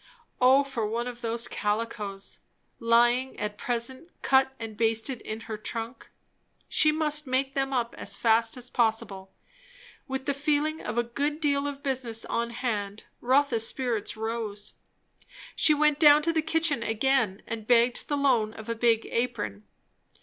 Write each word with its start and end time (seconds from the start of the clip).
O 0.41 0.63
for 0.63 0.87
one 0.87 1.05
of 1.05 1.21
those 1.21 1.47
calicos, 1.47 2.39
lying 2.79 3.39
at 3.39 3.55
present 3.55 4.09
cut 4.23 4.51
and 4.59 4.75
basted 4.75 5.21
in 5.21 5.41
her 5.41 5.57
trunk. 5.57 6.09
She 6.67 6.91
must 6.91 7.27
make 7.27 7.53
them 7.53 7.71
up 7.71 7.93
as 7.99 8.17
fast 8.17 8.57
as 8.57 8.71
possible. 8.71 9.31
With 10.07 10.25
the 10.25 10.33
feeling 10.33 10.81
of 10.81 10.97
a 10.97 11.03
good 11.03 11.39
deal 11.39 11.67
of 11.67 11.83
business 11.83 12.25
on 12.25 12.49
hand, 12.49 13.03
Rotha's 13.21 13.67
spirits 13.67 14.17
rose. 14.17 14.73
She 15.55 15.75
went 15.75 15.99
down 15.99 16.23
to 16.23 16.33
the 16.33 16.41
kitchen 16.41 16.81
again, 16.81 17.43
and 17.45 17.67
begged 17.67 18.07
the 18.07 18.17
loan 18.17 18.53
of 18.55 18.69
a 18.69 18.73
big 18.73 19.05
apron. 19.05 19.65